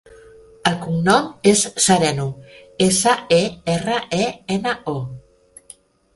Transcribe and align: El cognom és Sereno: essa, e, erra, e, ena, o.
El 0.69 0.77
cognom 0.85 1.27
és 1.51 1.61
Sereno: 1.87 2.25
essa, 2.87 3.15
e, 3.41 3.43
erra, 3.75 4.01
e, 4.23 4.27
ena, 4.59 4.77
o. 4.97 5.77